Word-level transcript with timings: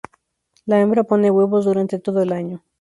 La 0.65 0.79
hembra 0.79 1.03
pone 1.03 1.29
huevos 1.29 1.65
durante 1.65 1.99
todo 1.99 2.23
el 2.23 2.33
año. 2.33 2.63